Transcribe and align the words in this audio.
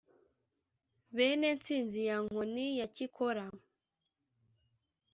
bene 1.15 1.47
ntsinzi 1.57 2.01
ya 2.09 2.17
nkoni 2.25 2.67
ya 2.79 2.87
cyikora 2.93 3.45